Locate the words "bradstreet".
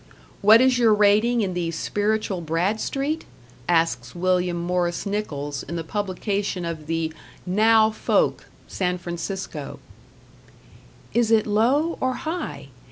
2.41-3.23